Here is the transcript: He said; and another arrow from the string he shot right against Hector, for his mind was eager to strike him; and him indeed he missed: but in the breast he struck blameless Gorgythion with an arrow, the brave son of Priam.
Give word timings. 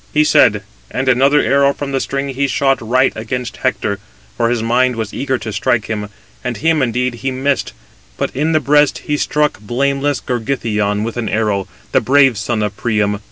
He 0.15 0.23
said; 0.23 0.63
and 0.89 1.07
another 1.07 1.39
arrow 1.41 1.73
from 1.73 1.91
the 1.91 1.99
string 1.99 2.29
he 2.29 2.47
shot 2.47 2.81
right 2.81 3.13
against 3.15 3.57
Hector, 3.57 3.99
for 4.35 4.49
his 4.49 4.63
mind 4.63 4.95
was 4.95 5.13
eager 5.13 5.37
to 5.37 5.53
strike 5.53 5.85
him; 5.85 6.09
and 6.43 6.57
him 6.57 6.81
indeed 6.81 7.13
he 7.13 7.29
missed: 7.29 7.73
but 8.17 8.35
in 8.35 8.51
the 8.51 8.59
breast 8.59 8.97
he 9.05 9.15
struck 9.15 9.59
blameless 9.59 10.19
Gorgythion 10.19 11.03
with 11.03 11.17
an 11.17 11.29
arrow, 11.29 11.67
the 11.91 12.01
brave 12.01 12.39
son 12.39 12.63
of 12.63 12.75
Priam. 12.77 13.19